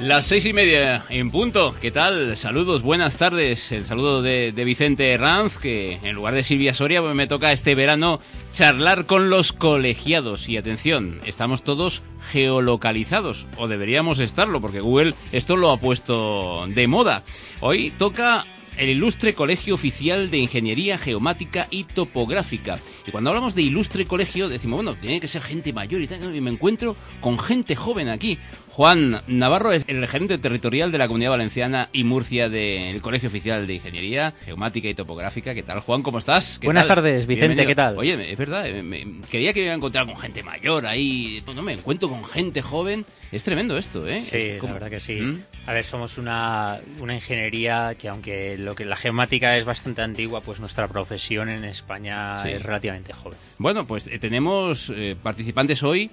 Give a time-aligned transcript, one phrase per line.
[0.00, 1.74] Las seis y media en punto.
[1.80, 2.36] ¿Qué tal?
[2.36, 3.72] Saludos, buenas tardes.
[3.72, 7.74] El saludo de, de Vicente Ranz, que en lugar de Silvia Soria me toca este
[7.74, 8.20] verano
[8.54, 10.48] charlar con los colegiados.
[10.48, 16.86] Y atención, estamos todos geolocalizados, o deberíamos estarlo, porque Google esto lo ha puesto de
[16.86, 17.24] moda.
[17.60, 22.78] Hoy toca el ilustre Colegio Oficial de Ingeniería Geomática y Topográfica.
[23.04, 26.34] Y cuando hablamos de ilustre colegio, decimos, bueno, tiene que ser gente mayor y tal,
[26.34, 28.38] y me encuentro con gente joven aquí.
[28.78, 33.66] Juan Navarro es el gerente territorial de la Comunidad Valenciana y Murcia del Colegio Oficial
[33.66, 35.52] de Ingeniería Geomática y Topográfica.
[35.52, 36.04] ¿Qué tal, Juan?
[36.04, 36.60] ¿Cómo estás?
[36.62, 37.98] Buenas tardes, Vicente, ¿qué tal?
[37.98, 41.42] Oye, es verdad, me, quería que me iba a encontrar con gente mayor ahí.
[41.56, 43.04] No me encuentro con gente joven.
[43.32, 44.20] Es tremendo esto, ¿eh?
[44.20, 45.20] Sí, la verdad que sí.
[45.22, 45.42] ¿Mm?
[45.66, 50.40] A ver, somos una, una ingeniería que aunque lo que la geomática es bastante antigua,
[50.40, 52.50] pues nuestra profesión en España sí.
[52.50, 53.38] es relativamente joven.
[53.58, 56.12] Bueno, pues eh, tenemos eh, participantes hoy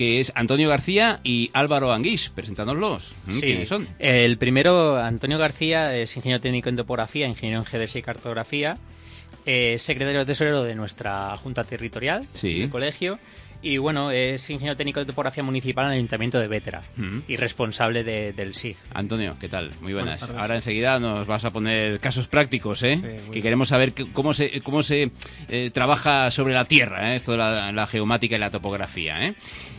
[0.00, 2.30] que es Antonio García y Álvaro Anguís.
[2.30, 3.12] Preséntanoslos.
[3.28, 3.40] Sí.
[3.42, 3.86] ¿Quiénes son?
[3.98, 8.78] El primero, Antonio García, es ingeniero técnico en topografía, ingeniero en geodesia y cartografía,
[9.44, 12.60] eh, secretario tesorero de nuestra Junta Territorial sí.
[12.60, 13.18] del colegio.
[13.62, 17.18] Y bueno, es ingeniero técnico de topografía municipal en el Ayuntamiento de Vétera Mm.
[17.28, 18.78] y responsable de, del SIG.
[18.94, 19.70] Antonio, ¿qué tal?
[19.82, 20.22] Muy buenas.
[20.22, 22.96] Ahora enseguida nos vas a poner casos prácticos, ¿eh?
[22.96, 23.42] Sí, que bien.
[23.42, 25.10] queremos saber cómo se, cómo se
[25.50, 27.16] eh, trabaja sobre la tierra, ¿eh?
[27.16, 29.26] esto de la, la geomática y la topografía.
[29.26, 29.34] ¿eh?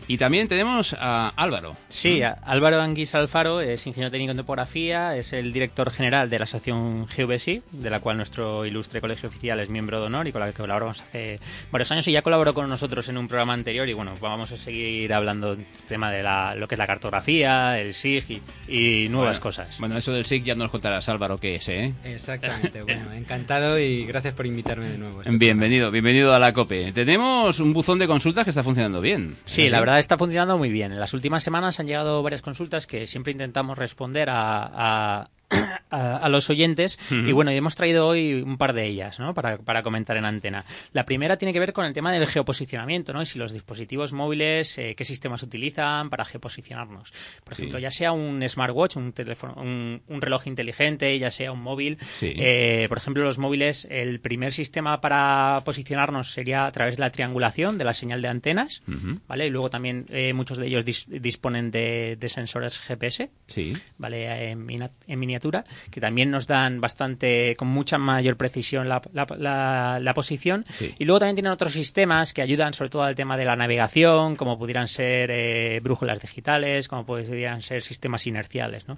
[0.07, 1.75] Y también tenemos a Álvaro.
[1.89, 6.39] Sí, a- Álvaro Anguís Alfaro es ingeniero técnico en topografía, es el director general de
[6.39, 10.31] la asociación GVSI, de la cual nuestro ilustre colegio oficial es miembro de honor y
[10.31, 11.39] con la que colaboramos hace
[11.71, 14.57] varios años y ya colaboró con nosotros en un programa anterior y bueno, vamos a
[14.57, 19.07] seguir hablando del tema de la, lo que es la cartografía, el SIG y, y
[19.09, 19.77] nuevas Bueno, cosas.
[19.79, 21.93] Bueno, eso del SIG ya nos contarás, Álvaro, qué es, ¿eh?
[22.03, 25.21] Exactamente, bueno, encantado y gracias por invitarme de nuevo.
[25.21, 26.91] este Bienvenido, bienvenido a la COPE.
[26.91, 29.35] Tenemos un buzón de consultas que está funcionando bien.
[29.45, 30.91] Sí, la verdad está funcionando muy bien.
[30.91, 35.29] En las últimas semanas han llegado varias consultas que siempre intentamos responder a,
[35.89, 37.15] a- a los oyentes Ujú.
[37.27, 39.33] y bueno, y hemos traído hoy un par de ellas ¿no?
[39.33, 40.65] para, para comentar en antena.
[40.93, 43.21] La primera tiene que ver con el tema del geoposicionamiento ¿no?
[43.21, 47.11] y si los dispositivos móviles, eh, qué sistemas utilizan para geoposicionarnos.
[47.43, 47.63] Por Sí.
[47.63, 51.97] ejemplo, ya sea un smartwatch, un, teléfono, un, un reloj inteligente, ya sea un móvil.
[52.19, 52.33] Sí.
[52.37, 57.11] eh, por ejemplo, los móviles, el primer sistema para posicionarnos sería a través de la
[57.11, 58.81] triangulación de la señal de antenas.
[59.27, 59.47] ¿vale?
[59.47, 63.73] Y luego también eh, muchos de ellos dis- disponen de, de sensores GPS, Sí.
[63.97, 64.51] ¿vale?
[64.51, 64.67] En,
[65.07, 65.40] en miniatura,
[65.89, 70.65] que también nos dan bastante, con mucha mayor precisión la, la- la- la posición.
[70.69, 70.93] Sí.
[70.99, 74.35] Y luego también tienen otros sistemas que ayudan sobre todo al tema de la navegación,
[74.35, 78.97] como pudieran ser eh, brújulas digitales, como pudieran ser sistemas inerciales, ¿no?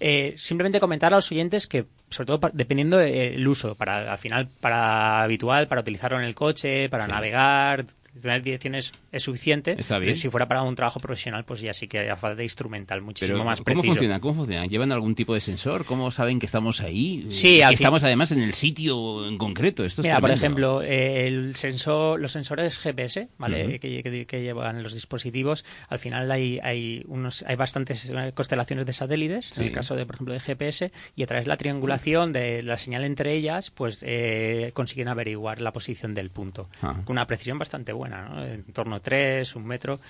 [0.00, 4.48] Eh, simplemente comentar a los oyentes que, sobre todo dependiendo del uso, para al final,
[4.60, 7.10] para habitual, para utilizarlo en el coche, para Sí.
[7.12, 7.84] navegar,
[8.20, 9.76] tener direcciones es suficiente.
[9.78, 10.10] Está bien.
[10.12, 13.02] Pero si fuera para un trabajo profesional, pues ya sí que hace falta de instrumental
[13.02, 13.86] muchísimo Pero, más ¿cómo preciso.
[13.94, 14.20] funciona?
[14.20, 14.66] ¿Cómo funciona?
[14.66, 15.84] ¿Llevan algún tipo de sensor?
[15.84, 17.26] ¿Cómo saben que estamos ahí?
[17.30, 19.84] Sí, que fin- estamos además en el sitio en concreto.
[19.84, 23.78] Esto es Mira, por ejemplo, eh, el sensor, los sensores GPS, ¿vale?
[23.80, 28.86] Que, que- que llevan los dispositivos, al final hay, hay unos, hay bastantes eh, constelaciones
[28.86, 31.56] de satélites, en el caso de, por ejemplo, de GPS, y a través de la
[31.56, 36.68] triangulación de la señal entre ellas, pues eh, consiguen averiguar la posición del punto.
[36.82, 36.94] Ah.
[37.04, 38.44] Con una precisión bastante buena, ¿no?
[38.44, 40.00] En torno a 3, un metro.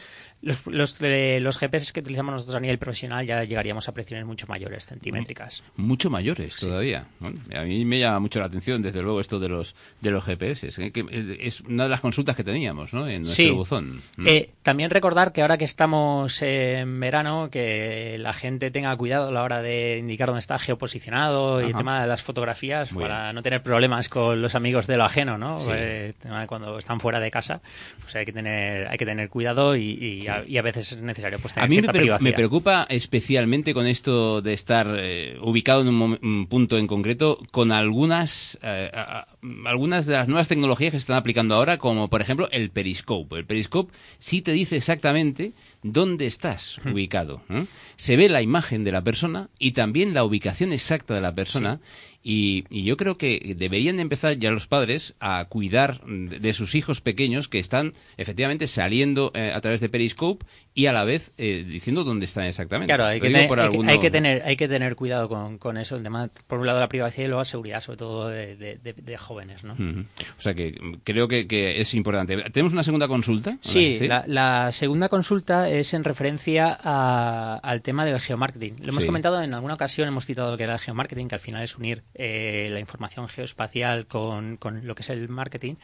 [0.42, 4.26] Los, los, eh, los GPS que utilizamos nosotros a nivel profesional ya llegaríamos a precisiones
[4.26, 5.62] mucho mayores, centimétricas.
[5.76, 7.06] Mucho mayores todavía.
[7.18, 10.22] Bueno, a mí me llama mucho la atención, desde luego, esto de los de los
[10.24, 10.68] GPS.
[10.68, 13.08] Es, que es una de las consultas que teníamos ¿no?
[13.08, 13.50] en nuestro Sí.
[13.50, 14.02] buzón.
[14.26, 19.32] Eh, también recordar que ahora que estamos en verano, que la gente tenga cuidado a
[19.32, 23.32] la hora de indicar dónde está geoposicionado y el tema de las fotografías Muy para
[23.32, 25.58] no tener problemas con los amigos de lo ajeno, ¿no?
[25.58, 25.70] Sí.
[25.72, 26.12] Eh,
[26.46, 27.60] cuando están fuera de casa.
[28.02, 30.98] pues hay que tener, hay que tener cuidado y, y, a, y a veces es
[31.00, 32.28] necesario pues tener A mí me, cierta pre- privacidad.
[32.30, 37.38] me preocupa especialmente con esto de estar eh, ubicado en un, un punto en concreto
[37.50, 39.26] con algunas eh, a-
[39.66, 43.36] algunas de las nuevas tecnologías que se están aplicando ahora, como por ejemplo el Periscope.
[43.36, 47.42] El Periscope sí te dice exactamente dónde estás ubicado.
[47.50, 47.64] ¿eh?
[47.96, 51.80] Se ve la imagen de la persona y también la ubicación exacta de la persona.
[52.26, 56.74] Y, y yo creo que deberían de empezar ya los padres a cuidar de sus
[56.74, 61.30] hijos pequeños que están efectivamente saliendo eh, a través de Periscope y a la vez
[61.38, 62.88] eh, diciendo dónde están exactamente.
[62.92, 65.28] Claro, hay que, tener, por hay, que- alguno- hay que tener, hay que tener cuidado
[65.28, 67.98] con, con eso, el tema, por un lado la privacidad y luego la seguridad, sobre
[67.98, 69.74] todo de, de- de- de jóvenes, ¿no?
[69.74, 72.36] O sea que mm, creo que, que es importante.
[72.50, 73.56] ¿Tenemos una segunda consulta?
[73.60, 78.76] Sí, La, la segunda consulta es en referencia a- al tema del geomarketing.
[78.80, 79.06] Lo hemos Sí.
[79.06, 81.76] comentado en alguna ocasión, hemos citado lo que era el geomarketing, que al final es
[81.78, 85.74] unir eh, la información geoespacial con, con lo que es el marketing.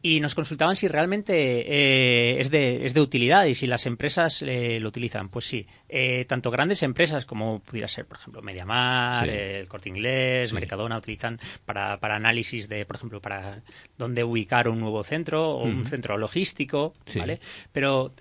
[0.00, 1.34] Y nos consultaban si realmente
[1.66, 5.28] eh, es, de, es de utilidad y si las empresas eh, lo utilizan.
[5.28, 9.30] Pues sí, Eh, tanto grandes empresas como pudiera ser, por ejemplo, MediaMar, Sí.
[9.30, 10.54] eh, el Corte Inglés, Sí.
[10.54, 13.62] Mercadona, utilizan para, para análisis de, por ejemplo, para
[13.96, 17.18] dónde ubicar un nuevo centro o un centro logístico, Sí.
[17.18, 17.40] ¿vale?
[17.72, 18.12] Pero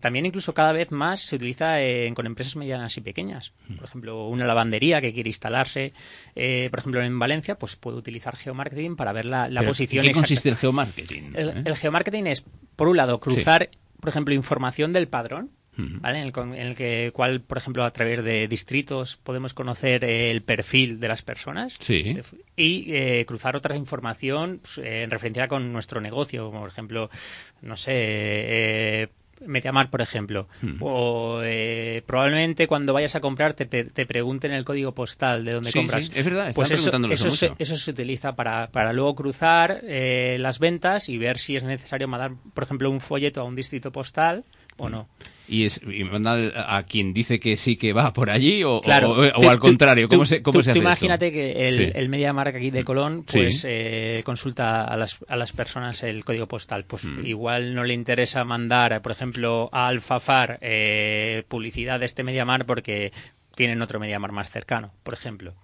[0.00, 1.76] también incluso cada vez más se utiliza
[2.14, 3.52] con empresas medianas y pequeñas.
[3.76, 5.92] Por ejemplo, una lavandería que quiere instalarse,
[6.34, 10.06] por ejemplo, en Valencia, pues puede utilizar geomarketing para ver la, la Pero, posición ¿En
[10.06, 10.22] qué exacta.
[10.26, 11.30] consiste el geomarketing?
[11.36, 12.44] El, el geomarketing es,
[12.74, 13.68] por un lado, cruzar,
[14.00, 15.50] por ejemplo, información del padrón.
[15.80, 16.18] ¿vale?
[16.20, 20.32] En el, en el que, cual, por ejemplo, a través de distritos podemos conocer eh,
[20.32, 22.16] el perfil de las personas Sí.
[22.56, 27.10] y eh, cruzar otra información pues, eh, en referencia con nuestro negocio, como por ejemplo,
[27.62, 29.08] no sé, eh,
[29.46, 30.48] Mediamar, por ejemplo.
[30.62, 30.76] Hmm.
[30.80, 35.70] O eh, probablemente cuando vayas a comprar te, te pregunten el código postal de dónde
[35.72, 36.04] Sí, compras.
[36.04, 40.36] sí, es verdad, pues eso, eso se, eso se utiliza para, para luego cruzar eh,
[40.40, 43.92] las ventas y ver si es necesario mandar, por ejemplo, un folleto a un distrito
[43.92, 44.44] postal
[44.78, 45.06] o no.
[45.50, 49.12] ¿Y, es, y mandar a quien dice que sí que va por allí o, Claro.
[49.12, 50.06] o, al contrario?
[50.06, 51.34] ¿Cómo se, cómo tú- se tú hace imagínate esto?
[51.36, 51.92] que el, Sí.
[51.94, 53.38] el MediaMarkt aquí de Colón Sí.
[53.38, 56.84] pues eh, consulta a las, a las personas el código postal.
[56.84, 57.24] Pues Mm.
[57.24, 63.10] igual no le interesa mandar, por ejemplo, a Alfafar eh, publicidad de este MediaMarkt porque
[63.54, 65.54] tienen otro MediaMarkt más cercano, por ejemplo.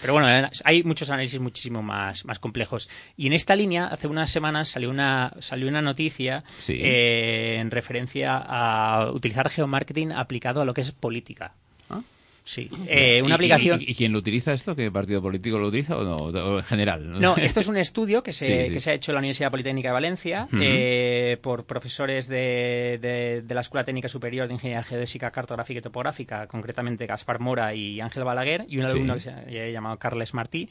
[0.00, 2.88] Pero bueno, eh, hay muchos análisis muchísimo más, más complejos.
[3.16, 6.78] Y en esta línea, hace unas semanas salió una, salió una noticia Sí.
[6.80, 11.54] eh, en referencia a utilizar geomarketing aplicado a lo que es política.
[12.50, 13.82] Sí, eh, ¿Y- una y- aplicación...
[13.82, 14.74] ¿Y, y quién lo utiliza esto?
[14.74, 16.16] ¿Qué partido político lo utiliza o no?
[16.16, 17.20] O en general.
[17.20, 18.72] No, esto es un estudio que se, Sí, sí.
[18.72, 23.42] que se ha hecho en la Universidad Politécnica de Valencia eh, por profesores de, de-
[23.42, 28.00] de la Escuela Técnica Superior de Ingeniería Geodésica, Cartográfica y Topográfica, concretamente Gaspar Mora y
[28.00, 28.90] Ángel Balaguer, y un Sí.
[28.92, 30.70] alumno que se ha llamado Carles Martí.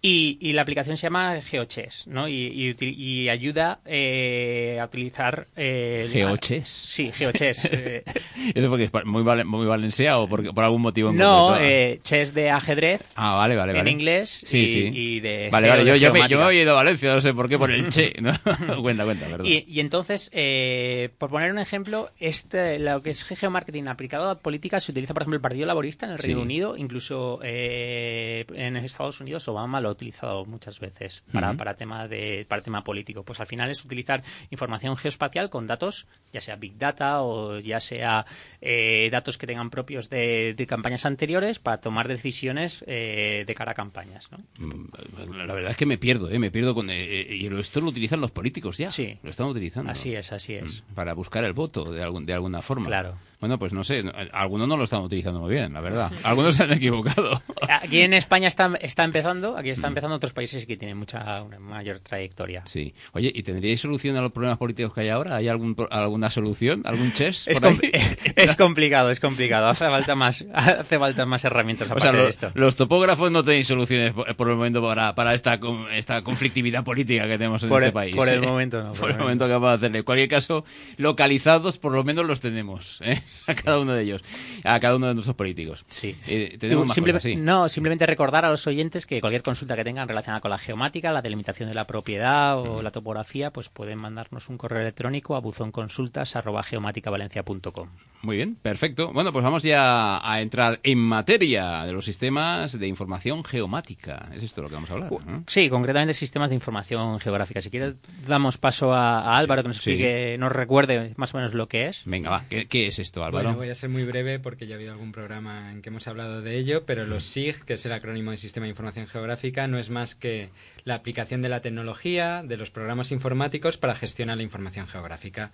[0.00, 2.26] Y, y la aplicación se llama GeoChess, ¿no?
[2.26, 5.46] Y, y ayuda eh, a utilizar...
[5.56, 6.68] eh, ¿GeoChess?
[6.68, 7.66] Sí, GeoChess.
[7.70, 8.02] eh,
[8.54, 12.00] ¿Eso porque es muy, vale- muy valenciano o porque, por algún motivo en no, eh,
[12.02, 14.90] chess de ajedrez Ah, vale, vale, en inglés Sí, y, sí.
[14.94, 16.46] y de Vale, vale, yo, yo, me, yo geomática.
[16.48, 18.14] me he ido a Valencia, no sé por qué, por el Che.
[18.20, 18.32] ¿no?
[18.82, 19.46] cuenta, cuenta, perdón.
[19.46, 24.38] Y, y entonces, eh, por poner un ejemplo, este, lo que es geomarketing aplicado a
[24.38, 26.42] políticas se utiliza, por ejemplo, el Partido Laborista en el Reino Sí.
[26.42, 32.08] Unido, incluso eh, en Estados Unidos Obama lo ha utilizado muchas veces para, para, tema
[32.08, 33.22] de, para tema político.
[33.22, 37.80] Pues al final es utilizar información geoespacial con datos, ya sea Big Data o ya
[37.80, 38.24] sea
[38.60, 43.72] eh, datos que tengan propios de, de campañas anteriores para tomar decisiones eh, de cara
[43.72, 44.30] a campañas.
[44.30, 44.38] ¿no?
[44.58, 46.38] Mm, La verdad es que me pierdo, ¿eh?
[46.38, 46.90] Me pierdo con...
[46.90, 48.90] eh, eh, y esto lo utilizan los políticos ya.
[48.90, 49.18] Sí.
[49.22, 49.90] Lo están utilizando.
[49.90, 50.82] Así es, así es.
[50.82, 52.86] Mm, Para buscar el voto de, algún, de alguna forma.
[52.86, 53.16] Claro.
[53.42, 56.12] Bueno, pues no sé, no- algunos no lo están utilizando muy bien, la verdad.
[56.22, 57.42] Algunos se han equivocado.
[57.68, 61.58] Aquí en España está, está empezando, aquí está empezando otros países que tienen mucha una
[61.58, 62.62] mayor trayectoria.
[62.66, 62.94] Sí.
[63.12, 65.34] Oye, ¿y tendríais solución a los problemas políticos que hay ahora?
[65.34, 66.82] ¿Hay algún, alguna solución?
[66.84, 67.48] ¿Algún chess
[68.36, 69.66] Es, complicado, es complicado.
[69.66, 72.52] Hace falta más, hace falta más herramientas O aparte sea, de esto.
[72.54, 75.58] los topógrafos no tenéis soluciones por, por el momento para, para esta,
[75.92, 78.14] esta conflictividad política que tenemos en Por este el- país.
[78.14, 78.46] por el ¿eh?
[78.46, 79.98] momento no, Por, el momento que vamos a hacerle.
[79.98, 80.64] En cualquier caso,
[80.96, 83.20] localizados por lo menos los tenemos, ¿eh?
[83.46, 84.22] A cada uno de ellos,
[84.64, 85.84] a cada uno de nuestros políticos.
[85.88, 86.16] Sí.
[86.26, 87.36] Eh, tenemos más Simple- cosas, sí.
[87.36, 91.12] No, simplemente recordar a los oyentes que cualquier consulta que tengan relacionada con la geomática,
[91.12, 95.40] la delimitación de la propiedad o la topografía, pues pueden mandarnos un correo electrónico a
[95.40, 97.88] buzonconsultas@geomaticavalencia.com.
[98.22, 99.12] Muy bien, perfecto.
[99.12, 104.28] Bueno, pues vamos ya a entrar en materia de los sistemas de información geomática.
[104.32, 105.10] Es esto lo que vamos a hablar.
[105.26, 105.42] ¿no?
[105.48, 107.60] Sí, concretamente sistemas de información geográfica.
[107.60, 107.96] Si quieres,
[108.26, 109.90] damos paso a, a Álvaro que nos Sí.
[109.90, 112.02] explique, nos recuerde más o menos lo que es.
[112.04, 112.44] Venga, va.
[112.48, 113.44] ¿Qué, qué es esto, Álvaro?
[113.44, 116.06] Bueno, voy a ser muy breve porque ya ha habido algún programa en que hemos
[116.08, 119.66] hablado de ello, pero los SIG, que es el acrónimo de Sistema de Información Geográfica,
[119.66, 120.50] no es más que
[120.84, 125.52] la aplicación de la tecnología, de los programas informáticos para gestionar la información geográfica.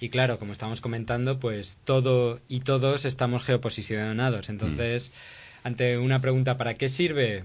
[0.00, 4.48] Y claro, como estamos comentando, pues todo y todos estamos geoposicionados.
[4.50, 5.10] Entonces,
[5.64, 7.44] ante una pregunta, ¿para qué sirve?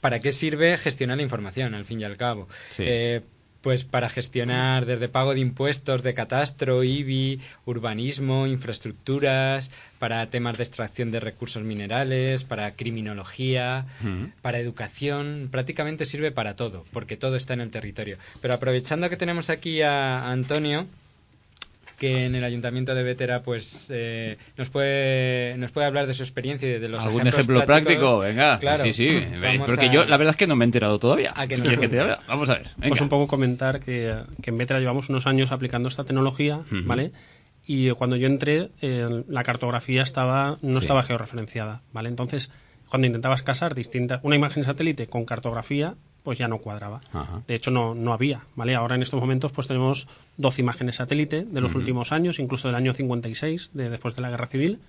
[0.00, 2.48] ¿Para qué sirve gestionar la información, al fin y al cabo?
[2.70, 2.84] Sí.
[2.86, 3.20] Eh,
[3.62, 10.64] pues para gestionar desde pago de impuestos, de catastro, IBI, urbanismo, infraestructuras, para temas de
[10.64, 13.84] extracción de recursos minerales, para criminología,
[14.40, 18.16] para educación, prácticamente sirve para todo, porque todo está en el territorio.
[18.40, 20.86] Pero aprovechando que tenemos aquí a Antonio,
[22.00, 26.22] que en el ayuntamiento de Vétera pues eh, nos puede nos puede hablar de su
[26.22, 27.94] experiencia y de los ¿Algún ejemplo prácticos.
[27.94, 28.18] práctico?
[28.20, 28.82] Venga, Claro.
[28.82, 29.22] sí, sí.
[29.42, 31.32] Vamos Porque a- yo, la verdad es que no me he enterado todavía.
[31.36, 31.98] A que ¿Quieres que te?
[32.26, 32.68] Vamos a ver.
[32.78, 32.88] Venga.
[32.88, 36.60] Pues un poco comentar que, que en Vetra llevamos unos años aplicando esta tecnología.
[36.70, 37.12] ¿vale?
[37.66, 40.84] Y cuando yo entré, eh, la cartografía estaba no Sí.
[40.86, 42.08] estaba georreferenciada, ¿vale?
[42.08, 42.50] Entonces,
[42.88, 47.00] cuando intentabas casar distintas, una imagen satélite con cartografía, pues ya no cuadraba.
[47.12, 47.42] Ajá.
[47.46, 48.74] De hecho, no, no había, ¿vale?
[48.74, 52.74] Ahora en estos momentos pues tenemos 12 imágenes satélite de los últimos años, incluso del
[52.74, 54.80] año 56, de, después de la Guerra Civil,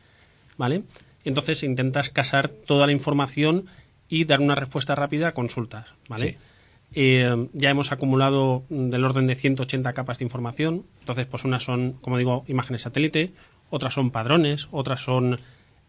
[0.57, 0.83] ¿vale?
[1.23, 3.65] Entonces intentas casar toda la información
[4.09, 6.31] y dar una respuesta rápida a consultas, ¿vale?
[6.31, 6.38] Sí.
[6.93, 10.83] Eh, ya hemos acumulado del orden de 180 capas de información.
[11.00, 13.31] Entonces, pues unas son, como digo, imágenes satélite,
[13.69, 15.39] otras son padrones, otras son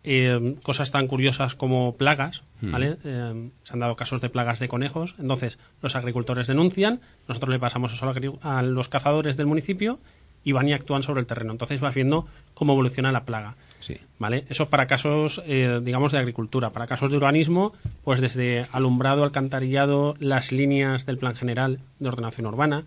[0.05, 2.71] eh, cosas tan curiosas como plagas, Mm.
[2.73, 2.97] ¿vale?
[3.05, 5.15] Eh, se han dado casos de plagas de conejos.
[5.19, 9.99] Entonces, los agricultores denuncian, nosotros le pasamos eso a los cazadores del municipio
[10.45, 11.53] y van y actúan sobre el terreno.
[11.53, 13.55] Entonces, vas viendo cómo evoluciona la plaga.
[13.81, 13.97] Sí.
[14.21, 14.45] ¿Vale?
[14.49, 16.71] Eso para casos, eh, digamos, de agricultura.
[16.71, 17.73] Para casos de urbanismo,
[18.05, 22.85] pues desde alumbrado, alcantarillado, las líneas del plan general de ordenación urbana,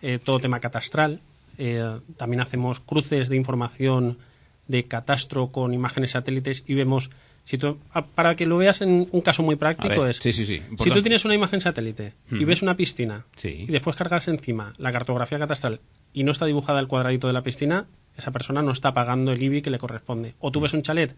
[0.00, 1.20] eh, todo tema catastral.
[1.58, 4.16] Eh, también hacemos cruces de información
[4.68, 7.10] de catastro con imágenes satélites y vemos...
[7.44, 10.16] Si tú- a- para que lo veas en un caso muy práctico ver, es...
[10.18, 10.60] sí, sí, sí.
[10.78, 14.92] Si tú tienes una imagen satélite y ves una piscina y después cargas encima la
[14.92, 15.80] cartografía catastral
[16.12, 17.86] y no está dibujada el cuadradito de la piscina,
[18.18, 20.34] esa persona no está pagando el IBI que le corresponde.
[20.40, 21.16] O tú ves un chalet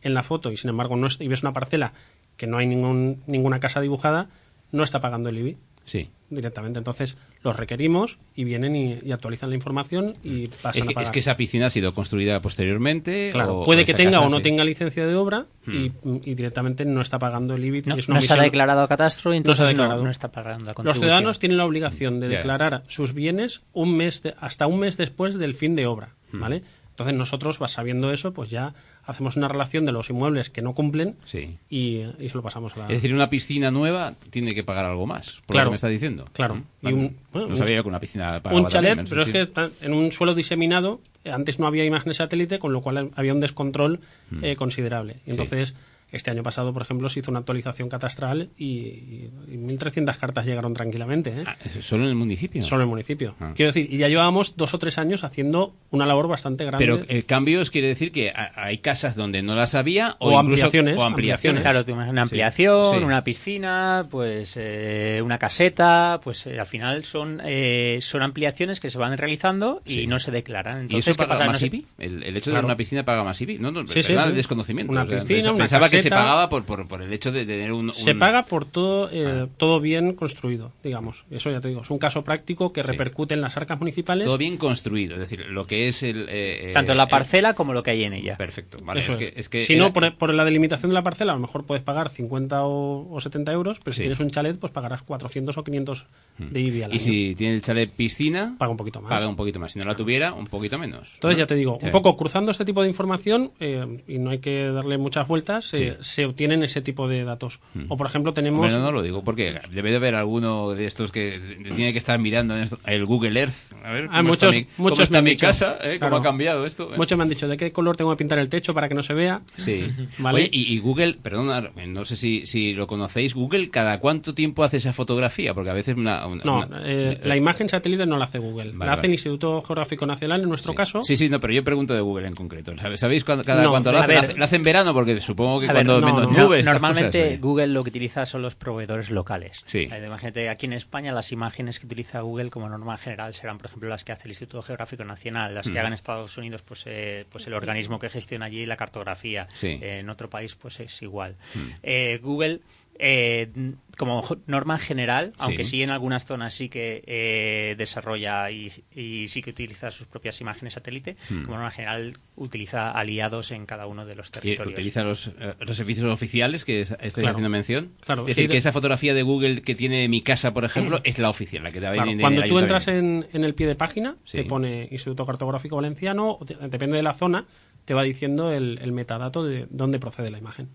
[0.00, 1.92] en la foto y sin embargo no es- y ves una parcela
[2.38, 4.28] que no hay ningún, ninguna casa dibujada,
[4.72, 6.10] no está pagando el IBI Sí.
[6.28, 6.78] directamente.
[6.78, 10.94] Entonces los requerimos y vienen y, y actualizan la información y Es pasan a que,
[10.94, 11.04] pagar.
[11.06, 13.30] es que esa piscina ha sido construida posteriormente.
[13.32, 14.42] Claro, o- puede o que tenga casa, o no sí.
[14.42, 15.92] tenga licencia de obra y,
[16.24, 17.82] y directamente no está pagando el IBI.
[17.86, 19.68] No, es una no se ha declarado a catastro y No se entonces ha no,
[19.68, 20.02] declarado.
[20.04, 22.36] no está pagando la Los ciudadanos tienen la obligación de Ya.
[22.38, 26.62] declarar sus bienes un mes de- hasta un mes después del fin de obra, ¿vale?
[26.90, 28.72] Entonces nosotros, vas sabiendo eso, pues ya
[29.06, 31.56] hacemos una relación de los inmuebles que no cumplen Sí.
[31.70, 32.84] y, y se lo pasamos a la...
[32.86, 35.68] Es decir, una piscina nueva tiene que pagar algo más, por lo Claro.
[35.68, 36.26] que me está diciendo.
[36.32, 36.56] Claro.
[36.56, 39.08] Mm, Y un- bueno, no un- sabía yo que una piscina pagaba un chalet, también,
[39.08, 42.80] pero es que está en un suelo diseminado, antes no había imágenes satélite, con lo
[42.82, 44.44] cual había un descontrol Mm.
[44.44, 45.16] eh, considerable.
[45.26, 45.74] Y entonces,
[46.12, 50.46] este año pasado, por ejemplo, se hizo una actualización catastral y, y- y 1.300 cartas
[50.46, 51.30] llegaron tranquilamente.
[51.30, 51.44] ¿eh?
[51.46, 52.62] Ah, ¿eso ¿Solo en el municipio?
[52.62, 53.34] Solo en el municipio.
[53.40, 53.52] Ah.
[53.56, 56.84] Quiero decir, y ya llevábamos dos o tres años haciendo una labor bastante grande.
[56.86, 60.40] Pero eh, cambios quiere decir que ha- hay casas donde no las había o, O
[60.42, 61.62] incluso- ampliaciones, o ampliaciones.
[61.62, 63.04] Claro, una ampliación, Sí.
[63.04, 68.90] una piscina, pues eh, una caseta, pues eh, al final son eh, son ampliaciones que
[68.90, 70.06] se van realizando y Sí.
[70.06, 70.78] no se declaran.
[70.78, 71.44] ¿Y Entonces, eso ¿qué paga pasa?
[71.46, 71.86] No más IBI?
[71.98, 72.66] El, el hecho de Claro.
[72.66, 73.58] una piscina paga más IBI.
[73.58, 74.30] No, no, Sí, sí, perdona sí.
[74.30, 74.92] el desconocimiento.
[74.92, 77.44] Una O sea, piscina, una pensaba que se pagaba por, por, por el hecho de
[77.46, 77.92] tener un...
[77.94, 79.48] Se un- paga por todo, eh, Ah.
[79.56, 81.24] todo bien construido, digamos.
[81.30, 82.86] Eso ya te digo, es un caso práctico que Sí.
[82.86, 84.26] repercute en las arcas municipales.
[84.26, 86.26] Todo bien construido, es decir, lo que es el...
[86.28, 88.36] eh, Tanto en la el- parcela como lo que hay en ella.
[88.36, 89.00] Perfecto, vale.
[89.00, 89.32] Eso es, es.
[89.32, 91.40] que, es que si era- no, por, por la delimitación de la parcela, a lo
[91.42, 93.98] mejor puedes pagar 50 o, o 70 euros, pero Sí.
[93.98, 96.06] si tienes un chalet, pues pagarás 400 o 500
[96.38, 97.00] de IBI al Y año.
[97.02, 99.10] si tiene el chalet piscina, Paga un poquito más.
[99.10, 99.72] paga un poquito más.
[99.72, 101.14] Si no la tuviera, un poquito menos.
[101.14, 101.42] Entonces, ¿no?
[101.42, 101.86] ya te digo, Sí.
[101.86, 105.72] un poco cruzando este tipo de información, eh, y no hay que darle muchas vueltas,
[105.74, 105.85] eh, Sí.
[106.00, 107.60] Se obtienen ese tipo de datos.
[107.88, 108.60] O, por ejemplo, tenemos...
[108.60, 112.18] Bueno, no lo digo porque debe de haber alguno de estos que tiene que estar
[112.18, 113.72] mirando en esto- el Google Earth.
[113.84, 115.46] A ver, Ah, cómo muchos- está mi, cómo muchos está han mi dicho.
[115.46, 115.98] casa, ¿eh?
[115.98, 115.98] Claro.
[116.00, 116.92] cómo ha cambiado esto.
[116.92, 116.96] ¿eh?
[116.96, 119.02] Muchos me han dicho de qué color tengo que pintar el techo para que no
[119.02, 119.42] se vea.
[119.56, 119.86] Sí.
[120.18, 120.36] Vale.
[120.38, 124.64] Oye, y, y Google, perdona, no sé si, si lo conocéis, Google, ¿cada cuánto tiempo
[124.64, 125.54] hace esa fotografía?
[125.54, 126.26] Porque a veces una...
[126.26, 128.72] una- No, una- eh, la imagen satélite no la hace Google.
[128.72, 129.06] Vale, la hace vale.
[129.08, 130.76] el Instituto Geográfico Nacional, en nuestro Sí.
[130.76, 131.04] caso.
[131.04, 132.76] Sí, sí, no, pero yo pregunto de Google en concreto.
[132.76, 134.08] ¿Sabe- ¿Sabéis cada No, cuánto lo a hace?
[134.08, 134.16] ver.
[134.22, 134.94] ¿Lo hace- ¿Lo hace en verano?
[134.94, 136.44] Porque supongo que ver, cuando no, menos no.
[136.44, 136.60] nubes...
[136.60, 137.38] estas Normalmente cosas, ¿eh?
[137.38, 139.62] Google lo que utiliza son los proveedores locales.
[139.66, 139.88] Sí.
[139.90, 143.66] Eh, Imagínate, aquí en España las imágenes que utiliza Google como norma general serán, por
[143.66, 145.72] ejemplo, las que hace el Instituto Geográfico Nacional, las Mm.
[145.72, 149.48] que haga en Estados Unidos, pues, eh, pues el organismo que gestiona allí la cartografía.
[149.54, 149.78] Sí.
[149.82, 151.36] Eh, en otro país, pues es igual.
[151.82, 152.60] Eh, Google
[152.98, 153.48] Eh,
[153.96, 155.70] como norma general, aunque Sí.
[155.70, 160.38] sí en algunas zonas sí que eh, desarrolla y, y sí que utiliza sus propias
[160.42, 161.42] imágenes satélite, Hmm.
[161.44, 164.74] como norma general utiliza aliados en cada uno de los Que territorios.
[164.74, 167.28] utiliza los, eh, los servicios oficiales que es- estáis Claro.
[167.30, 167.92] haciendo mención.
[168.04, 170.64] Claro, es decir, sí, de- que esa fotografía de Google que tiene mi casa, por
[170.66, 173.44] ejemplo, es la oficial, la que te va a Claro, cuando tú entras en, en
[173.44, 174.36] el pie de página, Sí.
[174.38, 177.46] te pone Instituto Cartográfico Valenciano, te- depende de la zona,
[177.86, 180.68] te va diciendo el, el metadato de dónde procede la imagen.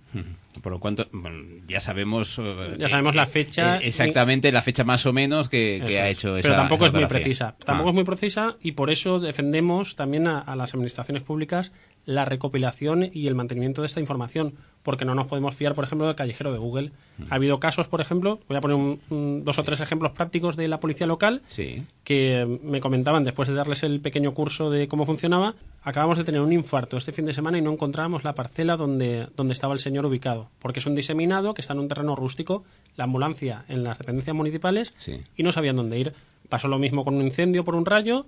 [0.61, 2.37] Por lo cuanto, bueno, ya sabemos...
[2.39, 6.17] eh, Ya sabemos la fecha eh, exactamente la fecha más o menos que, ha es.
[6.19, 7.55] hecho esa Pero tampoco esa es muy precisa.
[7.65, 7.91] Tampoco Ah.
[7.91, 11.71] es muy precisa y por eso defendemos también a, a las administraciones públicas
[12.05, 16.07] la recopilación y el mantenimiento de esta información, porque no nos podemos fiar, por ejemplo,
[16.07, 16.91] del callejero de Google.
[17.29, 20.55] Ha habido casos, por ejemplo, voy a poner un- un- dos o tres ejemplos prácticos
[20.55, 21.83] de la policía local Sí.
[22.03, 25.53] que me comentaban después de darles el pequeño curso de cómo funcionaba,
[25.83, 29.27] acabamos de tener un infarto este fin de semana y no encontrábamos la parcela donde,
[29.37, 32.63] donde estaba el señor ubicado, porque es un diseminado que está en un terreno rústico,
[32.95, 35.21] la ambulancia en las dependencias municipales Sí.
[35.37, 36.13] y no sabían dónde ir.
[36.49, 38.25] Pasó lo mismo con un incendio por un rayo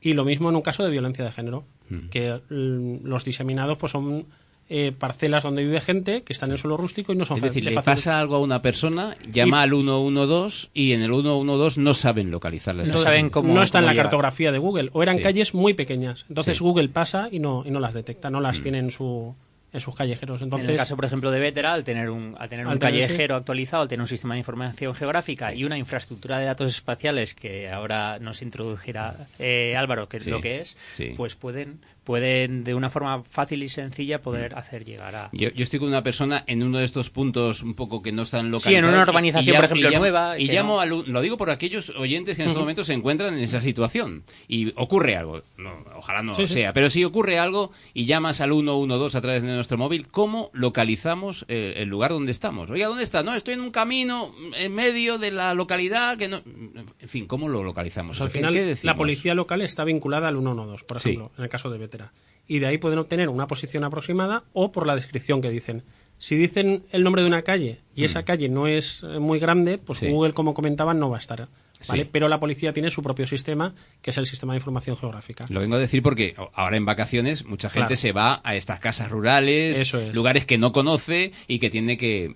[0.00, 1.64] y lo mismo en un caso de violencia de género,
[2.10, 4.26] que mm, los diseminados pues son
[4.70, 7.62] eh, parcelas donde vive gente que están en suelo rústico y no son Es decir,
[7.64, 11.80] de le fácil- pasa algo a una persona, llama al 112 y en el 112
[11.82, 12.84] no saben localizarla.
[12.84, 14.06] No saben cómo- no está en la llegar.
[14.06, 15.22] cartografía de Google o eran Sí.
[15.22, 16.64] calles muy pequeñas entonces Sí.
[16.64, 18.42] Google pasa y no y no las detecta no Mm.
[18.42, 19.34] las tiene en su
[19.74, 22.48] en sus callejeros entonces en el caso, por ejemplo, de Vetera, al tener un, al
[22.48, 25.76] tener Al un tener, callejero actualizado, al tener un sistema de información geográfica y una
[25.76, 30.60] infraestructura de datos espaciales que ahora nos introducirá eh, Álvaro, que es Sí, lo que
[30.60, 31.12] es, sí.
[31.16, 35.30] pues pueden, pueden de una forma fácil y sencilla poder hacer llegar a...
[35.32, 38.22] Yo, yo estoy con una persona en uno de estos puntos un poco que no
[38.22, 38.62] están localizados.
[38.64, 40.80] Sí, en una urbanización, y por ejemplo, y llamo- nueva, Y llamo no.
[40.80, 40.92] al...
[40.92, 44.22] un- Lo digo por aquellos oyentes que en estos momentos se encuentran en esa situación.
[44.48, 45.42] Y ocurre algo.
[45.56, 46.54] No, ojalá no Sí, sí.
[46.54, 46.72] sea.
[46.72, 51.44] Pero si ocurre algo y llamas al 112 a través de nuestro móvil, ¿cómo localizamos
[51.48, 52.68] eh, el lugar donde estamos?
[52.70, 53.22] Oiga, ¿dónde está?
[53.22, 56.42] No, estoy en un camino en medio de la localidad que no...
[57.00, 58.18] En fin, ¿cómo lo localizamos?
[58.18, 61.10] pues al ¿Qué- final qué la policía local está vinculada al 112 por Sí.
[61.10, 61.78] ejemplo en el caso de
[62.46, 65.82] Y de ahí pueden obtener una posición aproximada o por la descripción que dicen
[66.18, 69.78] si dicen el nombre de una calle y esa calle no es eh, muy grande
[69.78, 70.04] pues Mm.
[70.06, 70.10] Sí.
[70.12, 71.48] Google como comentaban no va a estar
[71.88, 72.04] ¿vale?
[72.04, 72.08] Sí.
[72.12, 75.60] pero la policía tiene su propio sistema que es el sistema de información geográfica Lo
[75.60, 78.00] vengo a decir porque ahora en vacaciones mucha gente Claro.
[78.00, 80.14] se va a estas casas rurales, es.
[80.14, 82.34] lugares que no conoce y que tiene que,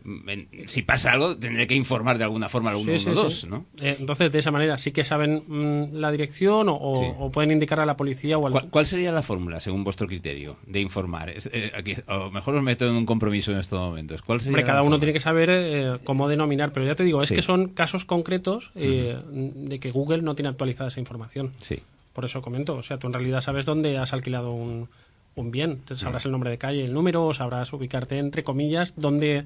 [0.67, 3.47] si pasa algo, tendré que informar de alguna forma al Sí, sí, 112, sí.
[3.49, 3.67] ¿no?
[3.81, 7.50] Eh, entonces, de esa manera sí que saben mm, la dirección o, o- o pueden
[7.50, 8.52] indicar a la policía o al...
[8.52, 11.31] ¿Cuál, cuál sería la fórmula, según vuestro criterio, de informar?
[11.31, 14.23] Es- eh, aquí, o mejor os meto en un compromiso en estos momentos.
[14.23, 17.23] ¿Cuál sería Hombre, cada uno tiene que saber eh, cómo denominar, pero ya te digo,
[17.23, 21.53] es que son casos concretos eh, de que Google no tiene actualizada esa información.
[21.63, 21.81] Sí.
[22.13, 24.89] Por eso comento, o sea, tú en realidad sabes dónde has alquilado un,
[25.37, 29.45] un bien, te sabrás el nombre de calle, el número, sabrás ubicarte entre comillas dónde,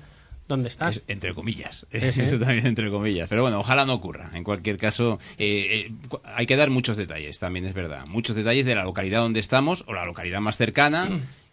[0.49, 0.97] dónde estás.
[0.97, 1.87] Es- entre comillas.
[1.93, 2.23] Sí, sí.
[2.25, 3.29] Eso también entre comillas.
[3.29, 4.31] Pero bueno, ojalá no ocurra.
[4.35, 5.93] En cualquier caso, eh, eh,
[6.25, 8.07] hay que dar muchos detalles, también es verdad.
[8.09, 11.09] Muchos detalles de la localidad donde estamos o la localidad más cercana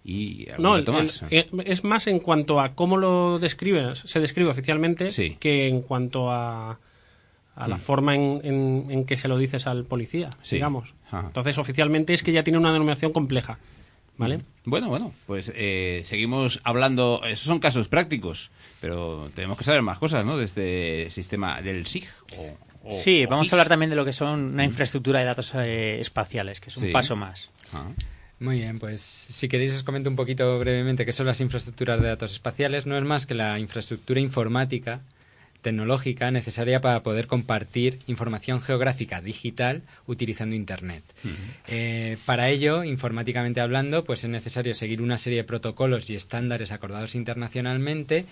[0.06, 1.23] y No, el- dato el- más.
[1.30, 5.36] eh, es más en cuanto a cómo lo describes, se describe oficialmente Sí.
[5.38, 6.80] que en cuanto a,
[7.59, 10.55] a la forma en, en- en que se lo dices al policía, Sí.
[10.55, 10.93] digamos.
[11.07, 11.25] Ajá.
[11.27, 13.59] Entonces, oficialmente es que ya tiene una denominación compleja,
[14.17, 14.41] ¿vale?
[14.65, 17.21] Bueno, bueno, pues eh, seguimos hablando.
[17.25, 18.49] Esos son casos prácticos,
[18.81, 20.37] pero tenemos que saber más cosas, ¿no?
[20.37, 22.07] De este sistema del SIG.
[22.37, 25.25] O, o- Sí, o vamos a hablar también de lo que son una infraestructura de
[25.25, 26.91] datos eh, espaciales, que es un Sí.
[26.91, 27.49] paso más.
[28.39, 32.07] Muy bien, pues si queréis os comento un poquito brevemente qué son las infraestructuras de
[32.07, 32.85] datos espaciales.
[32.85, 35.01] No es más que la infraestructura informática
[35.61, 41.03] tecnológica necesaria para poder compartir información geográfica digital utilizando Internet.
[41.67, 46.71] Eh, para ello, informáticamente hablando, pues es necesario seguir una serie de protocolos y estándares
[46.71, 48.25] acordados internacionalmente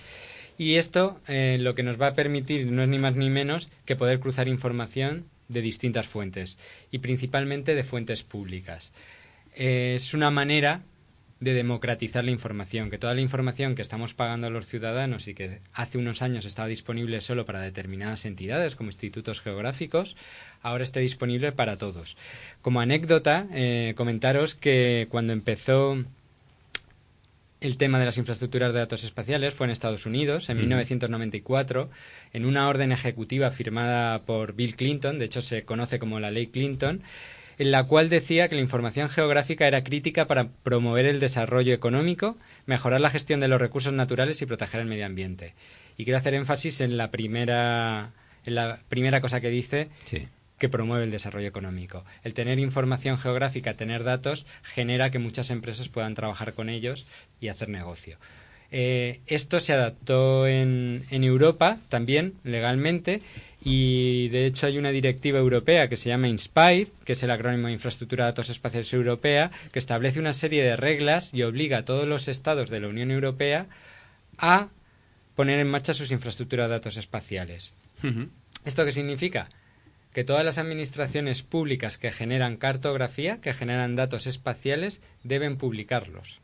[0.57, 3.69] y esto eh, lo que nos va a permitir no es ni más ni menos
[3.85, 6.57] que poder cruzar información de distintas fuentes
[6.91, 8.91] y principalmente de fuentes públicas.
[9.55, 10.81] Eh, es una manera
[11.39, 15.35] de democratizar la información, que toda la información que estamos pagando a los ciudadanos y
[15.35, 20.15] que hace unos años estaba disponible solo para determinadas entidades como institutos geográficos,
[20.61, 22.17] ahora esté disponible para todos.
[22.61, 25.97] Como anécdota, eh, comentaros que cuando empezó
[27.59, 31.89] el tema de las infraestructuras de datos espaciales fue en Estados Unidos en 1994
[32.33, 36.47] en una orden ejecutiva firmada por Bill Clinton, de hecho se conoce como la ley
[36.47, 37.01] Clinton,
[37.57, 42.37] en la cual decía que la información geográfica era crítica para promover el desarrollo económico,
[42.65, 45.53] mejorar la gestión de los recursos naturales y proteger el medio ambiente.
[45.97, 48.11] Y quiero hacer énfasis en la primera,
[48.45, 50.27] en la primera cosa que dice, sí.
[50.59, 52.05] que promueve el desarrollo económico.
[52.23, 57.07] El tener información geográfica, tener datos, genera que muchas empresas puedan trabajar con ellos
[57.41, 58.17] y hacer negocio.
[58.71, 63.21] Eh, esto se adaptó en, en Europa también legalmente
[63.63, 67.67] y de hecho hay una directiva europea que se llama INSPIRE, que es el acrónimo
[67.67, 71.85] de Infraestructura de Datos Espaciales Europea, que establece una serie de reglas y obliga a
[71.85, 73.67] todos los estados de la Unión Europea
[74.37, 74.69] a
[75.35, 77.73] poner en marcha sus infraestructuras de datos espaciales.
[78.63, 79.49] ¿Esto qué significa?
[80.13, 86.39] Que todas las administraciones públicas que generan cartografía, que generan datos espaciales, deben publicarlos.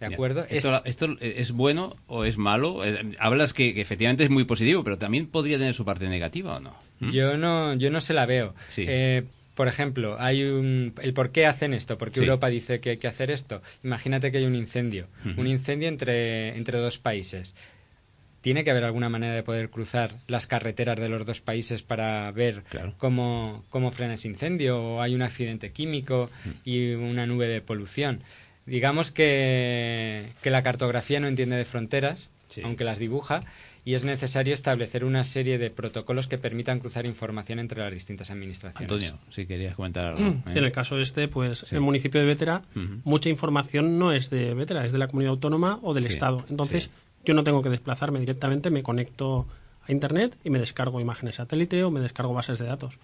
[0.00, 0.46] ¿De acuerdo?
[0.48, 0.82] ¿Esto,
[1.20, 2.84] es bueno o es malo?
[2.84, 6.60] Eh, hablas que, efectivamente es muy positivo, pero también podría tener su parte negativa o
[6.60, 6.74] no.
[7.00, 7.10] ¿Mm?
[7.10, 8.54] Yo no, yo no se la veo.
[8.78, 12.90] Eh, por ejemplo, hay un, el por qué hacen esto, por qué Europa dice que
[12.90, 13.60] hay que hacer esto.
[13.84, 17.54] Imagínate que hay un incendio, un incendio entre, entre dos países.
[18.40, 22.30] Tiene que haber alguna manera de poder cruzar las carreteras de los dos países para
[22.30, 22.62] ver
[22.96, 26.30] cómo, cómo frena ese incendio o hay un accidente químico
[26.64, 28.22] y una nube de polución.
[28.70, 32.30] Digamos que, la cartografía no entiende de fronteras,
[32.62, 33.40] aunque las dibuja,
[33.84, 38.30] y es necesario establecer una serie de protocolos que permitan cruzar información entre las distintas
[38.30, 38.92] administraciones.
[38.92, 40.20] Antonio, si querías comentar algo.
[40.20, 40.42] ¿eh?
[40.54, 42.62] en el caso este, pues el municipio de Vétera,
[43.02, 46.44] mucha información no es de Vétera, es de la comunidad autónoma o del Estado.
[46.48, 46.90] Entonces,
[47.24, 49.48] yo no tengo que desplazarme directamente, me conecto
[49.82, 52.98] a Internet y me descargo imágenes satélite o me descargo bases de datos.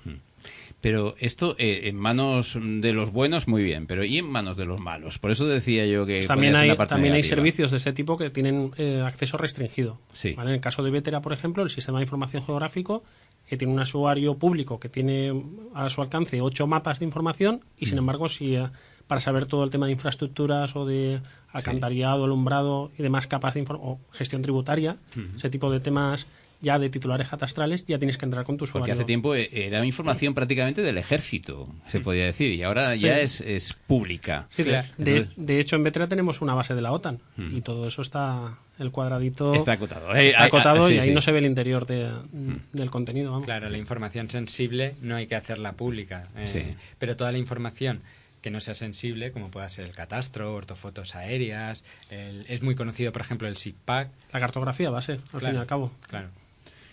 [0.80, 4.66] Pero esto eh, en manos de los buenos, muy bien, pero ¿y en manos de
[4.66, 5.18] los malos?
[5.18, 6.26] Por eso decía yo que...
[6.26, 9.98] también hay, también hay servicios de ese tipo que tienen eh, acceso restringido.
[10.22, 13.02] En el caso de Vetera, por ejemplo, el sistema de información geográfico
[13.46, 15.32] que tiene un usuario público que tiene
[15.74, 17.98] a su alcance ocho mapas de información y, sin mm.
[17.98, 18.68] embargo, si eh,
[19.06, 21.20] para saber todo el tema de infraestructuras o de
[21.52, 24.96] alcantarillado, alumbrado y demás capas de o gestión tributaria,
[25.36, 26.26] ese tipo de temas
[26.60, 28.82] ya de titulares catastrales, ya tienes que entrar con tu usuario.
[28.82, 33.20] Porque hace tiempo eh, era información prácticamente del ejército, se podía decir, y ahora ya
[33.20, 34.48] es, es, pública.
[34.56, 38.90] de, hecho, en Betra tenemos una base de la OTAN y todo eso está, el
[38.90, 43.40] cuadradito está acotado, está acotado y ahí no se ve el interior del contenido.
[43.42, 48.00] Claro, la información sensible no hay que hacerla pública, eh, pero toda la información
[48.42, 53.22] que no sea sensible, como pueda ser el catastro, ortofotos aéreas, es muy conocido, por
[53.22, 54.08] ejemplo, el SIGPAC.
[54.32, 55.90] La cartografía va a ser, al fin y al cabo.
[56.06, 56.28] Claro.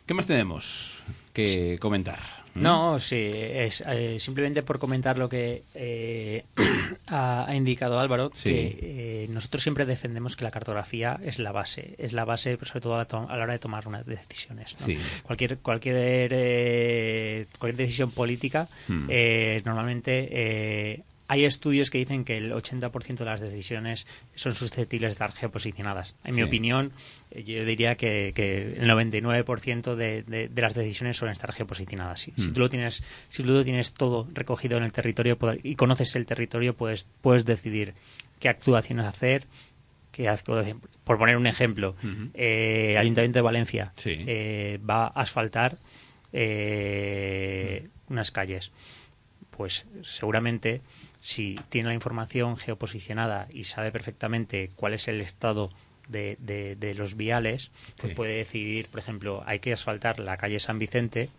[0.05, 0.97] ¿Qué más tenemos
[1.33, 2.19] que comentar?
[2.55, 2.61] ¿Mm?
[2.61, 6.43] No, sí, es eh, simplemente por comentar lo que eh,
[7.07, 12.13] ha, indicado Álvaro, que eh, nosotros siempre defendemos que la cartografía es la base, es
[12.13, 14.75] la base sobre todo a la, hora de tomar unas decisiones.
[15.23, 19.07] Cualquier cualquier cualquier decisión política hmm.
[19.65, 25.31] normalmente hay estudios que dicen que el 80% de las decisiones son susceptibles de estar
[25.31, 26.15] geoposicionadas.
[26.23, 26.91] En mi opinión,
[27.31, 28.27] eh, yo diría que,
[28.77, 32.19] el 99% de, de, las decisiones suelen estar geoposicionadas.
[32.19, 32.53] Si, mm.
[32.53, 36.27] tú lo tienes, si tú lo tienes todo recogido en el territorio y conoces el
[36.27, 37.95] territorio, puedes, puedes decidir
[38.39, 39.47] qué actuaciones hacer,
[40.11, 40.31] qué
[41.03, 41.95] por poner un ejemplo,
[42.35, 45.79] eh, Ayuntamiento de Valencia eh, va a asfaltar
[48.07, 48.71] unas calles.
[49.49, 50.81] Pues seguramente
[51.23, 55.71] si tiene la información geoposicionada y sabe perfectamente cuál es el estado
[56.09, 60.79] de, de, los viales, pues puede decidir, por ejemplo, hay que asfaltar la calle San
[60.79, 61.29] Vicente,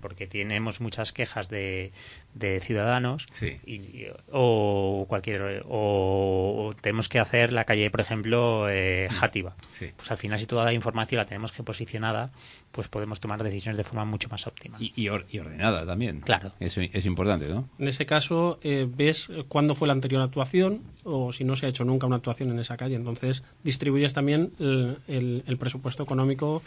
[0.00, 1.92] porque tenemos muchas quejas de,
[2.34, 3.26] de ciudadanos,
[3.66, 9.56] y, o cualquier, o, tenemos que hacer la calle, por ejemplo, eh, Játiva.
[9.78, 12.30] Pues al final, si toda la información la tenemos geoposicionada,
[12.72, 14.78] pues podemos tomar decisiones de forma mucho más óptima.
[14.80, 16.20] Y, ordenada también.
[16.20, 16.52] Claro.
[16.60, 17.68] Eso es importante, ¿no?
[17.78, 21.68] En ese caso, eh, ves cuándo fue la anterior actuación o si no se ha
[21.68, 22.96] hecho nunca una actuación en esa calle.
[22.96, 26.62] Entonces, distribuyes también el, presupuesto económico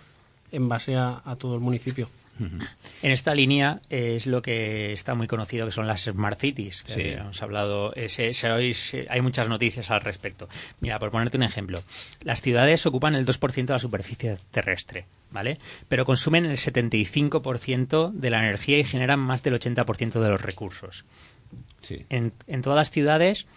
[0.52, 2.10] en base a, todo el municipio.
[2.40, 6.84] En esta línea es lo que está muy conocido, que son las Smart Cities.
[6.84, 10.48] Que hemos hablado, hay muchas noticias al respecto.
[10.80, 11.82] Mira, por ponerte un ejemplo,
[12.22, 15.60] las ciudades ocupan el 2% de la superficie terrestre, ¿vale?
[15.88, 21.06] Pero consumen el 75% de la energía y generan más del 80% de los recursos.
[22.10, 23.48] En, en todas las ciudades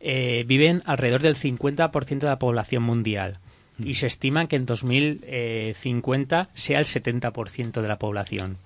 [0.00, 3.38] eh, viven alrededor del 50% de la población mundial
[3.78, 8.58] y se estima que en 2050 sea el 70% de la población.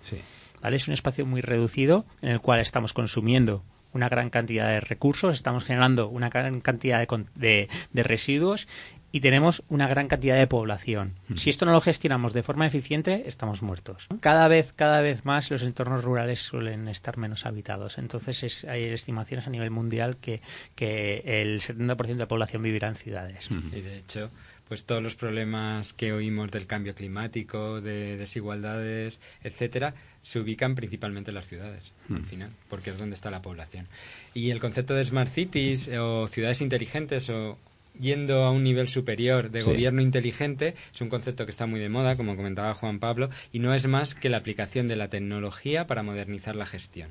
[0.60, 0.76] ¿Vale?
[0.76, 5.34] Es un espacio muy reducido en el cual estamos consumiendo una gran cantidad de recursos,
[5.34, 8.68] estamos generando una gran cantidad de, de residuos
[9.10, 11.14] y tenemos una gran cantidad de población.
[11.34, 14.06] Si esto no lo gestionamos de forma eficiente, estamos muertos.
[14.20, 17.96] Cada vez, cada vez más los entornos rurales suelen estar menos habitados.
[17.98, 20.42] Entonces hay estimaciones a nivel mundial que,
[20.74, 23.48] que el 70% de la población vivirá en ciudades.
[23.72, 24.30] Y de hecho,
[24.68, 31.30] pues todos los problemas que oímos del cambio climático, de desigualdades, etcétera, se ubican principalmente
[31.30, 33.86] en las ciudades, al final, porque es donde está la población.
[34.34, 37.58] Y el concepto de smart cities o ciudades inteligentes o
[37.98, 39.70] yendo a un nivel superior de Sí.
[39.70, 43.58] gobierno inteligente es un concepto que está muy de moda, como comentaba Juan Pablo, y
[43.58, 47.10] no es más que la aplicación de la tecnología para modernizar la gestión.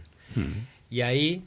[0.89, 1.43] Y ahí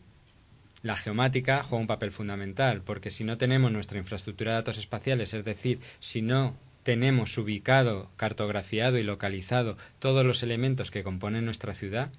[0.82, 5.34] la geomática juega un papel fundamental, porque si no tenemos nuestra infraestructura de datos espaciales,
[5.34, 11.74] es decir, si no tenemos ubicado, cartografiado y localizado todos los elementos que componen nuestra
[11.74, 12.10] ciudad,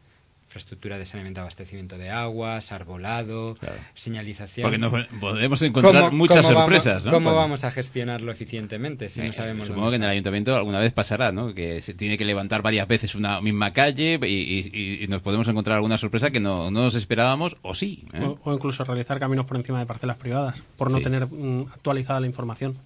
[0.56, 3.76] infraestructura de saneamiento y abastecimiento de aguas, arbolado, Claro.
[3.94, 4.64] señalización.
[4.66, 7.12] Porque nos podemos encontrar ¿Cómo- muchas cómo sorpresas, vamos, ¿no?
[7.12, 10.10] ¿Cómo Cuando- vamos a gestionarlo eficientemente si Eh, no sabemos Supongo dónde que en el
[10.10, 11.54] ayuntamiento alguna vez pasará, ¿no?
[11.54, 15.48] Que se tiene que levantar varias veces una misma calle y, y- y nos podemos
[15.48, 18.04] encontrar alguna sorpresa que no, no nos esperábamos, o sí.
[18.14, 18.20] ¿eh?
[18.22, 21.04] O, o incluso realizar caminos por encima de parcelas privadas, por no Sí.
[21.06, 22.78] tener mm, actualizada la información.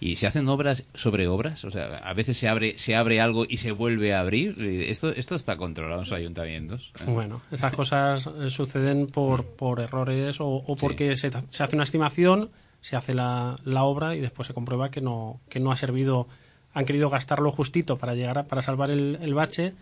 [0.00, 1.64] ¿Y se hacen obras sobre obras?
[1.64, 4.54] O sea, a veces se abre, se abre algo y se vuelve a abrir.
[4.60, 6.89] Esto, esto está controlado en los ayuntamientos.
[6.98, 7.04] ¿Eh?
[7.06, 11.84] Bueno, esas cosas eh, suceden por, por errores o, o porque se, se hace una
[11.84, 12.50] estimación,
[12.80, 16.26] se hace la, la obra y después se comprueba que no, que no ha servido,
[16.72, 19.74] han querido gastarlo justito para llegar a- para salvar el, el bache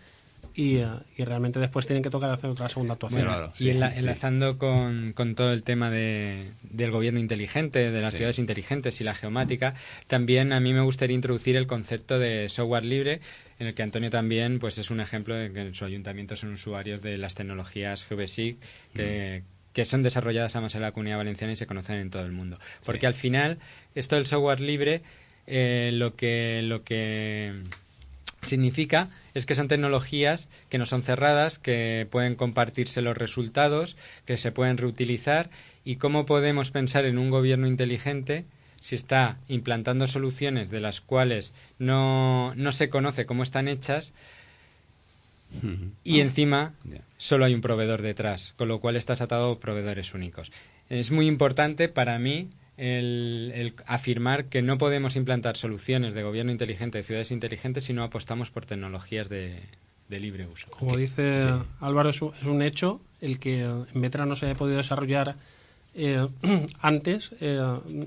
[0.55, 3.21] y, eh, y realmente después tienen que tocar hacer otra segunda actuación.
[3.21, 3.99] Bueno, Claro, y sí, enla- sí.
[3.99, 8.17] enlazando con, con todo el tema de, del gobierno inteligente, de las Sí.
[8.17, 9.75] ciudades inteligentes y la geomática,
[10.07, 13.21] también a mí me gustaría introducir el concepto de software libre,
[13.59, 16.53] en el que Antonio también pues es un ejemplo de que en su ayuntamiento son
[16.53, 18.57] usuarios de las tecnologías GVSIC
[18.93, 19.43] que,
[19.73, 22.57] que son desarrolladas además en la comunidad valenciana y se conocen en todo el mundo.
[22.85, 23.59] Porque al final,
[23.95, 25.01] esto del software libre,
[25.45, 27.53] eh, lo que lo que
[28.41, 34.37] significa es que son tecnologías que no son cerradas, que pueden compartirse los resultados, que
[34.37, 35.49] se pueden reutilizar
[35.83, 38.45] y cómo podemos pensar en un gobierno inteligente
[38.81, 44.13] si está implantando soluciones de las cuales no, no se conoce cómo están hechas
[46.03, 46.73] y encima
[47.17, 50.51] solo hay un proveedor detrás, con lo cual estás atado a proveedores únicos.
[50.89, 56.51] Es muy importante para mí el, el afirmar que no podemos implantar soluciones de gobierno
[56.51, 59.59] inteligente, de ciudades inteligentes, si no apostamos por tecnologías de,
[60.07, 60.69] de libre uso.
[60.71, 61.47] Como dice
[61.79, 65.35] Álvaro, es un, es un hecho el que en Vetra no se haya podido desarrollar
[65.95, 66.27] eh,
[66.81, 67.59] antes, eh,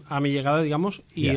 [0.09, 1.29] a mi llegada, digamos, y,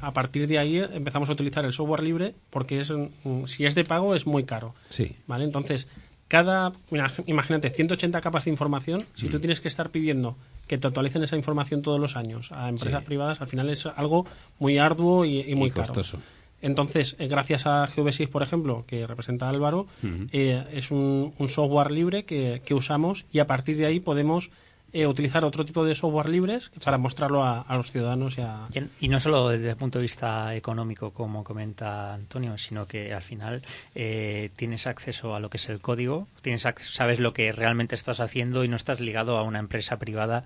[0.00, 3.74] a partir de ahí empezamos a utilizar el software libre porque es, mm, si es
[3.74, 4.74] de pago es muy caro.
[4.90, 5.12] Sí.
[5.26, 5.44] ¿Vale?
[5.44, 5.88] Entonces,
[6.28, 9.30] cada, mira, imagínate, 180 capas de información, si Mm.
[9.30, 13.00] tú tienes que estar pidiendo que te actualicen esa información todos los años a empresas
[13.02, 13.06] Sí.
[13.06, 14.26] privadas, al final es algo
[14.58, 15.86] muy arduo y, y muy Y caro.
[15.86, 16.18] costoso.
[16.62, 19.86] Entonces, eh, gracias a GV6, por ejemplo, que representa a Álvaro,
[20.32, 24.50] eh, es un, un software libre que, que usamos y a partir de ahí podemos
[25.00, 28.66] eh, utilizar otro tipo de software libres para mostrarlo a, a los ciudadanos y a...
[29.00, 33.22] Y no solo desde el punto de vista económico, como comenta Antonio, sino que al
[33.22, 33.62] final
[33.94, 37.94] eh, tienes acceso a lo que es el código, tienes ac- sabes lo que realmente
[37.94, 40.44] estás haciendo y no estás ligado a una empresa privada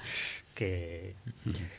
[0.54, 1.14] que...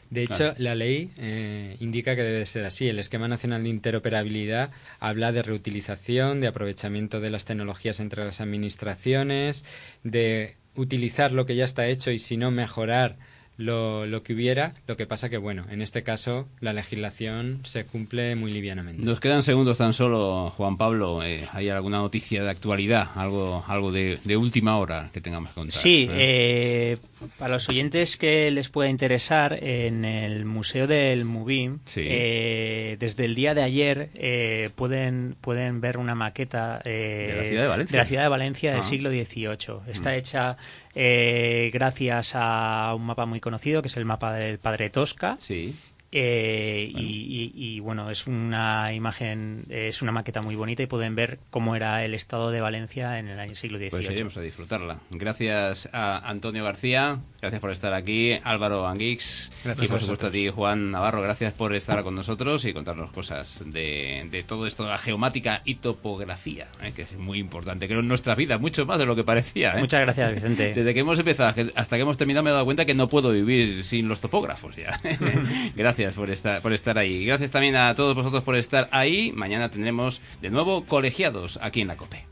[0.09, 2.87] De hecho, la ley eh, indica que debe ser así.
[2.87, 8.41] El Esquema Nacional de Interoperabilidad habla de reutilización, de aprovechamiento de las tecnologías entre las
[8.41, 9.65] administraciones,
[10.03, 13.17] de utilizar lo que ya está hecho y si no mejorar
[13.61, 14.73] lo, lo que hubiera.
[14.87, 19.03] Lo que pasa que, bueno, en este caso la legislación se cumple muy livianamente.
[19.03, 21.23] Nos quedan segundos tan solo, Juan Pablo.
[21.23, 23.09] eh, ¿Hay alguna noticia de actualidad?
[23.15, 25.79] ¿Algo, algo de, de última hora que tengamos que contar?
[25.81, 26.95] Sí, ¿eh?
[26.95, 26.97] eh,
[27.37, 32.01] para los oyentes que les pueda interesar, en el Museo del Mubim, Sí.
[32.03, 37.43] eh, desde el día de ayer eh, pueden, pueden ver una maqueta eh, ¿De la
[37.45, 37.91] ciudad de Valencia?
[37.91, 38.83] de la ciudad de Valencia del Ah.
[38.83, 39.91] siglo XVIII.
[39.91, 40.13] Está Mm.
[40.15, 40.57] hecha
[40.95, 45.37] eh, gracias a un mapa muy conocido, que es el mapa del Padre Tosca.
[45.39, 45.75] Sí.
[46.13, 51.15] Eh, y, y- y, bueno, es una imagen, es una maqueta muy bonita y pueden
[51.15, 53.89] ver cómo era el estado de Valencia en el año siglo XVIII.
[53.91, 54.99] Pues iremos a disfrutarla.
[55.09, 60.27] Gracias a Antonio García, gracias por estar aquí, Álvaro Anguix Gracias y por a supuesto
[60.27, 64.67] a ti, Juan Navarro, gracias por estar con nosotros y contarnos cosas de, de todo
[64.67, 68.85] esto, la geomática y topografía, eh, que es muy importante, creo en nuestra vida, mucho
[68.85, 69.75] más de lo que parecía.
[69.77, 69.79] ¿eh?
[69.79, 70.73] Muchas gracias, Vicente.
[70.75, 73.31] Desde que hemos empezado hasta que hemos terminado me he dado cuenta que no puedo
[73.31, 74.99] vivir sin los topógrafos ya.
[76.01, 77.25] Gracias por estar, por estar ahí.
[77.25, 79.31] Gracias también a todos vosotros por estar ahí.
[79.33, 82.25] Mañana tendremos de nuevo colegiados aquí en la COPE.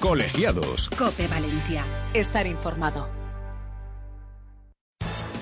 [0.00, 0.90] Colegiados.
[0.90, 1.84] Cope Valencia.
[2.14, 3.23] Estar informado.